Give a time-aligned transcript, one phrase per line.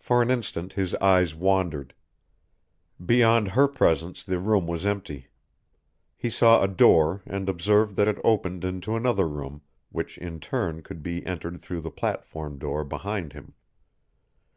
[0.00, 1.94] For an instant his eyes wandered.
[3.00, 5.28] Beyond her presence the room was empty.
[6.16, 9.62] He saw a door, and observed that it opened into another room,
[9.92, 13.54] which in turn could be entered through the platform door behind him.